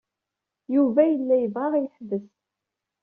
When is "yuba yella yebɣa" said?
0.75-1.65